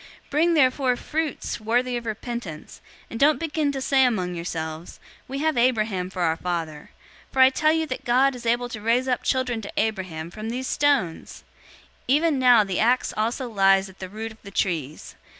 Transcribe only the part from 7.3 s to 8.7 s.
for I tell you that God is able